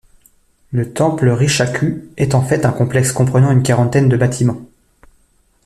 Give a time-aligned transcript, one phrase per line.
[0.71, 4.65] Le temple Risshaku est en fait un complexe comprenant une quarantaine de bâtiments.